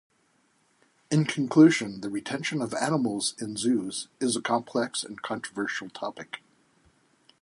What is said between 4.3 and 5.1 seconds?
a complex